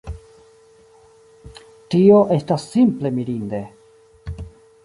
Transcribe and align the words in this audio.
Tio 1.95 2.23
estas 2.39 2.67
simple 2.73 3.15
mirinde! 3.19 3.61